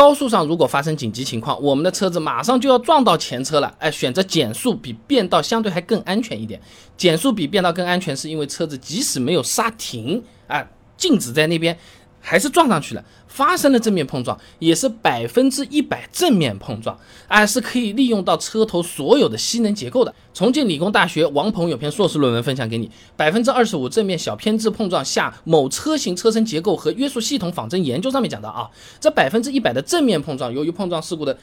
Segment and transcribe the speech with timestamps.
[0.00, 6.58] 高速上如果发生紧急情况，我们的车子马上就要撞到前车了，哎，选择减速比变道相对还更安全一点。
[6.96, 10.66] 减速比变道更安全，是因为车子即使没有刹停，啊，
[10.96, 11.78] 静止在那边。
[12.20, 20.14] 还是撞上去了，发生了正面碰撞，也是百分之一百正面碰撞，啊，是可以利用到车头所有的吸能结构的。
[20.32, 31.36] 重庆理工大学王鹏有篇硕士论文分享给你，百分之二十五正面小偏置碰撞下某车型车身结构和约束系统仿真研究上面讲的啊，这百分之一百的正面碰撞，由于碰撞事故的。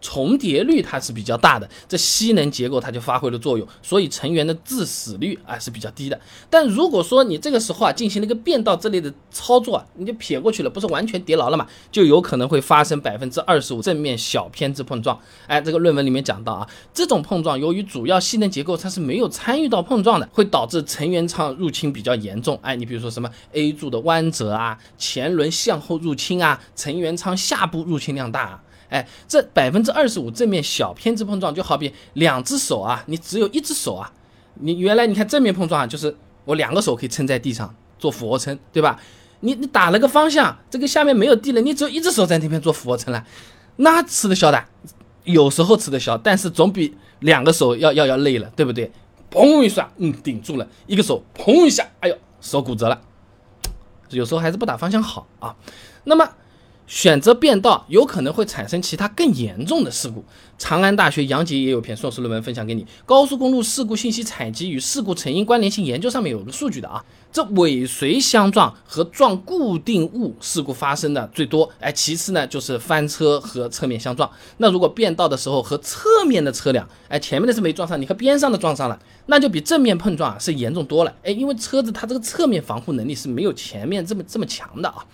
[0.00, 6.18] 重叠率它是比较大的，这吸能结构它就发挥了作用，所以成员的致死率啊是比较低的。
[6.48, 15.18] 但如果说你这个时候啊进行了一个变道之类的操作，你就撇过去了，不是完全叠牢了嘛，就有可能会发生百分之二十五正面小偏置碰撞。
[15.46, 22.58] 哎，这个论文里面讲到啊，这种碰撞由于主要吸能结构它是没有参与到碰撞的，会导致成员舱入侵比较严重。
[22.62, 28.40] 哎，你比如说什么 A 柱的弯折啊，前轮向后入侵啊，成员舱下部入侵量大。
[28.40, 28.62] 啊。
[28.90, 34.12] 哎，这百分之二十五正面小偏置碰撞，就好比两只手啊，你只有一只手啊，
[34.54, 36.14] 你原来你看正面碰撞啊，就是
[36.44, 39.00] 我两个手可以撑在地上做俯卧撑，对吧？
[39.40, 43.24] 你你打了个方向，这个下面没有地了，你只有一只手在那边做俯卧撑了，
[43.76, 44.64] 那吃得消的，
[45.22, 48.90] 有时候吃得消，但是总比两个手要要要累了，对不对？
[49.30, 53.00] 砰一下，嗯，顶住了，一个手砰一下，哎呦，手骨折了，
[54.10, 55.54] 有时候还是不打方向好啊。
[56.02, 56.28] 那么。
[56.90, 60.24] 选择变道有可能会产生其他更严重的事故。
[60.58, 67.02] 长安大学杨杰也有篇硕士论文分享给你，《高速公路事故信息采集与事故成因关联性研究》上面有个数据的啊，
[67.32, 74.28] 这尾随相撞和撞固定物事故发生的最多，哎，其次呢就是翻车和侧面相撞。
[74.56, 85.06] 那如果变道的时候和侧面的车辆，哎，前面的是没撞上，你和边上的撞上了，那就比正面碰撞啊是严重多了，哎，因为车子它这个侧面防护能力是没有前面这么这么强的啊。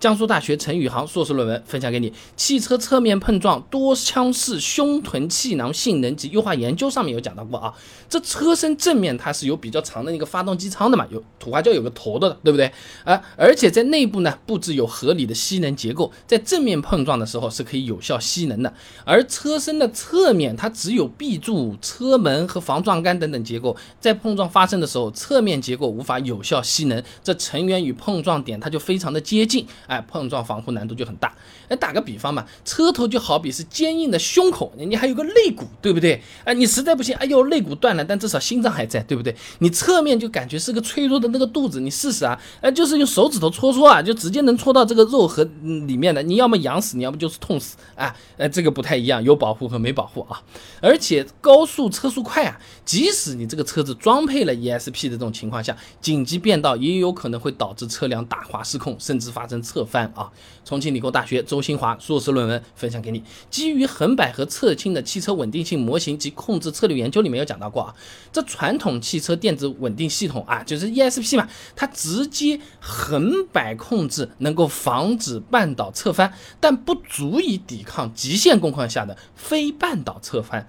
[0.00, 7.72] 江苏大学陈宇航硕士论文分享给你，《汽车侧面碰撞多腔式胸臀气囊性能及优化研究》上面有讲到过啊。
[8.08, 12.70] 这车身正面它是有比较长的一个发动机舱的嘛，有土话叫有个头的，对不对？
[13.04, 18.72] 啊，而且在内部呢布置有合理的吸能结构，在正面碰撞的时候是可以有效吸能的。
[19.04, 29.66] 而车身的侧面它只有 B 柱、车门和防撞杆等等结构，在碰撞发生的时候，侧面结构无法有效吸能，这成员与碰撞点它就非常的接近。
[29.86, 31.34] 哎，碰撞防护难度就很大。
[31.68, 36.22] 哎，打个比方嘛，车头就好比是坚硬的胸口，你还有个肋骨，对不对？
[36.44, 39.34] 哎，你实在不行，哎呦，肋骨断了，但至少心脏还在，对不对？
[39.60, 46.22] 你侧面就感觉是个脆弱的那个肚子，你试试啊，哎，就是用手指头戳戳啊，就直接能戳到这个肉和里面的。
[46.22, 48.14] 你要么痒死，你要么就是痛死啊。
[48.36, 50.42] 哎，这个不太一样，有保护和没保护啊。
[50.80, 59.84] 而且高速车速快啊，即使你这个车子装配了 ESP 的这种情况下，紧急变道也有可能会导致车辆打滑失控，甚至发生侧。
[59.84, 60.32] 翻啊！
[60.64, 67.94] 重庆理工大学周新华硕士论文分享给你，基于横摆和侧倾的汽车稳定性模型及控制策略研究里面有讲到过啊，
[68.32, 80.66] 这传统汽车电子稳定系统啊，就是 ESP 嘛，它直接横摆控制能够防止半岛侧翻，但不足以抵抗极限工况下的非半岛侧翻。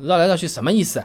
[0.00, 1.04] 绕来绕去什么意思？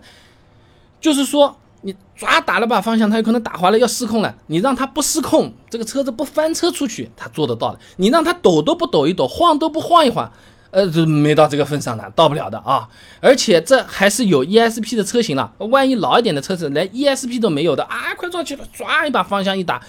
[1.02, 1.58] 就是说。
[1.82, 4.36] 你抓打了把方向，它有可能打滑了，要失控了。
[4.48, 7.80] 你让它不失控，这个车子不翻车出去，它做得到的。
[7.98, 10.30] 你让它抖都不抖一抖，晃都不晃一晃，
[10.72, 12.90] 呃，这没到这个份上的，到不了的啊。
[13.22, 19.82] 而且这还是有 ESP 的车型了，万一老一点的车子连 ESP 都没有的啊，快撞去了，抓一把方向一打，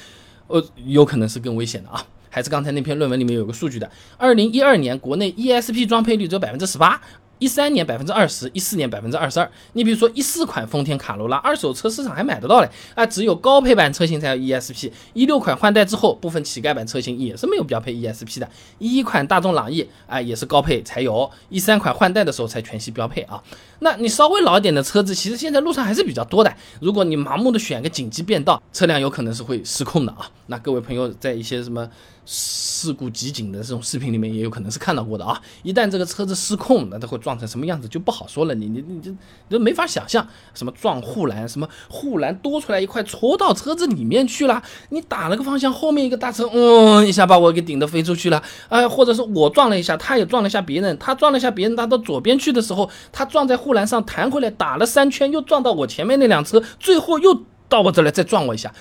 [0.47, 2.05] 呃，有可能是更危险的啊。
[2.33, 7.01] 还是刚才那篇论文里面有个数据的，二零一二年国内 ESP 装配率只有百分之十八。
[7.41, 9.51] 一三年百分之二十，一四年百分之二十二。
[9.73, 14.93] 你比如说一四款丰田卡罗拉，二手车市场还买得到嘞，啊，只有高配版车型才有 ESP。
[15.15, 18.49] 一六款换代之后，部分乞丐版车型也是没有标配 ESP 的。
[18.79, 21.29] 一一款大众朗逸，啊，也是高配才有。
[21.49, 23.43] 一三款换代的时候才全系标配啊。
[23.81, 26.55] 那你稍微老一点的车子，其实现在路上还是比较多的。
[26.81, 30.31] 如果你盲目的选个紧急变道，车辆有可能是会失控的啊。
[30.47, 31.89] 那各位朋友在一些什么？
[32.33, 35.41] 事故集锦的这种视频里面也有可能是看到过的啊！
[35.65, 38.55] 一旦这个车子失控，那它会撞成什么样子就不好说了。
[38.55, 39.11] 你你你这
[39.49, 40.25] 都没法想象，
[40.55, 48.41] 什么撞护栏，什么护栏多出来一块戳到车子里面去了，你打了个方向，后面一个大车，嗯，一下把我给顶得飞出去了。
[48.69, 58.75] 哎，或者是我撞了一下，他也撞了一下别人，他撞了一下别人，他到左边去的时候，他撞在护护栏上弹回来，打了三圈，又撞到我前面那辆车，最后又到我这来再撞我一下。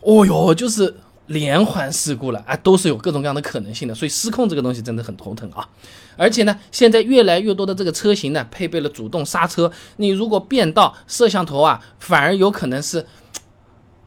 [0.00, 0.96] 哦哟，就是。
[1.28, 5.68] 连环事故了啊， 都是有各种各样的可能性的，所以失控这个东西真的很头疼啊。
[6.16, 13.04] 而且呢，现在越来越多的这个车型呢，配备了主动刹车，你如果变道，摄像头啊，反而有可能是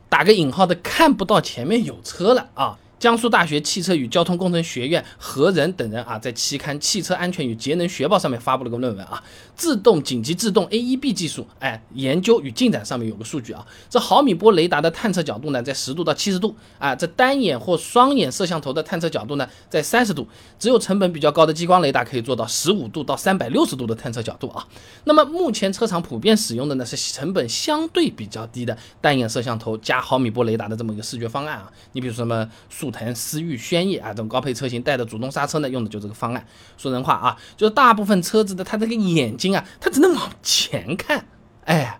[0.09, 2.79] 打个引号的看不到前面有车了啊。
[3.01, 9.23] 江苏大学汽车与交通工程学院何仁等人啊，在期刊《汽车安全与节能学报》上面发布了个论文啊，
[9.55, 20.27] 自动紧急制动 AEB 技术，哎，研究与进展上面有个数据啊，这毫米波雷达的探测角度呢，在十度到七十度啊，这单眼或双眼摄像头的探测角度呢，在三十度，
[20.59, 24.67] 只有成本比较高的激光雷达可以做到十五度到三百六十度的探测角度啊。
[25.05, 31.71] 那么目前车厂普遍使用的呢，是成本相对比较低的单眼摄像头加毫米波雷达的这么一个视觉方案啊。
[31.93, 32.90] 你比如说什么速。
[32.91, 36.45] 腾、思域、轩逸啊，这种高配车型带的主动刹车呢，用的就这个方案。
[36.77, 41.25] 说人话啊，就是大部分车子的它这个眼睛啊，它只能往前看，
[41.65, 41.97] 哎。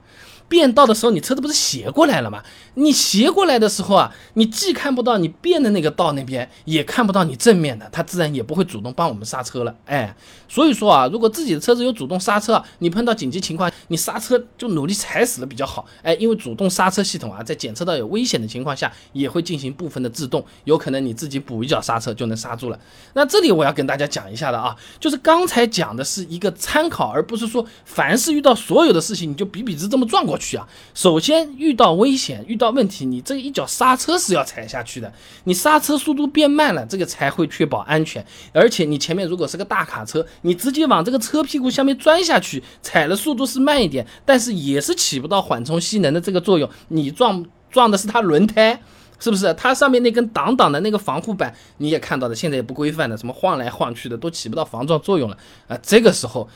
[0.51, 2.43] 变道的时候，你车子不是斜过来了吗？
[2.73, 9.73] 你斜过来的时候啊，你既看不到你变的那个道那边，也看不到你正面的，它自然也不会主动帮我们刹车了。
[9.85, 10.13] 哎，
[10.49, 15.85] 所以说啊，如果自己的车子有主动刹车，你碰到紧急情况，你刹车就努力踩死了比较好。
[16.01, 22.77] 哎，因为主动刹车系统啊，在检测到有危险的情况下，也会进行部分的制动，有可能你自己补一脚刹车就能刹住了。
[23.13, 30.40] 那这里我要跟大家讲一下的啊，就是刚才讲的是一个参考，而不是说凡是遇到所有的事情你就比比之这么撞过去。
[30.41, 30.67] 去啊！
[30.93, 35.13] 首先遇到危险、遇到问题，你这一脚刹车是要踩下去的。
[35.43, 38.25] 你刹车速度变慢了，这个才会确保安全。
[38.51, 46.67] 而且你前面如果是个大卡车，你直接往这个车屁股下面钻下去，踩了速度是慢一点，但是也是起不到缓冲吸能的这个作用。
[46.89, 48.81] 你撞撞的是它轮胎，
[49.19, 49.53] 是不是？
[49.53, 55.77] 它上面那根挡挡的那个防护板，你也看到的，现在也不规范的，什么晃来晃去的，都起不到防撞作用了啊！
[55.81, 56.49] 这个时候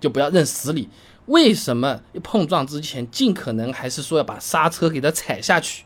[0.00, 0.88] 就不要认死理。
[1.28, 5.84] 为什么碰撞之前尽可能还是说要把刹车给它踩下去，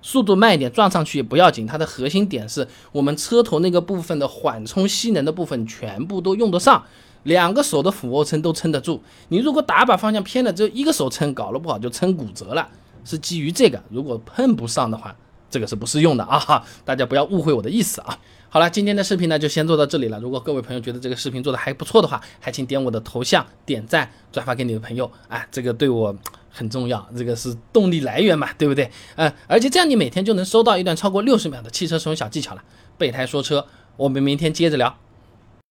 [0.00, 1.66] 速度慢一点，撞上去也不要紧。
[1.66, 6.84] 它的核心点是我们车头那个部分的缓冲吸能的部分全部都用得上，
[7.22, 9.02] 两个手的俯卧撑都撑得住。
[9.28, 12.68] 你如果打把方向偏了，只有一个手撑，搞了不好就撑骨折了。
[13.06, 15.16] 是基于这个，如果碰不上的话，
[15.50, 16.64] 这个是不适用的啊！
[16.84, 18.18] 大家不要误会我的意思啊。
[18.48, 20.18] 好了，今天的视频呢就先做到这里了。
[20.20, 26.16] 如果各位朋友觉得这个视频做的还不错的话，还请点我的头像点赞、转发给你的朋友，哎，这个对我
[26.50, 28.88] 很重要，这个是动力来源嘛，对不对？
[29.16, 32.62] 嗯，而且这样你每天就能收到一段超过六十秒的汽车使用小技巧了。
[32.96, 34.96] 备胎说车，我们明天接着聊。